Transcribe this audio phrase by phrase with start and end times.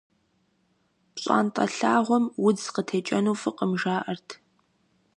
[1.13, 4.29] ПщӀантӀэ лъагъуэм удз къытекӀэну фӀыкъым, жаӀэрт.